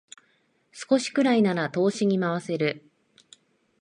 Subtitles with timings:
[0.71, 2.89] 少しくらいなら投資に回せる